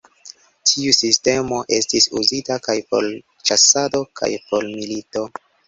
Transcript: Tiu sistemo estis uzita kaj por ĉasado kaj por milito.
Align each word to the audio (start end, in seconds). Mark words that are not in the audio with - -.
Tiu 0.69 0.93
sistemo 0.99 1.59
estis 1.77 2.09
uzita 2.21 2.57
kaj 2.69 2.77
por 2.95 3.11
ĉasado 3.51 4.05
kaj 4.23 4.33
por 4.51 4.69
milito. 4.75 5.27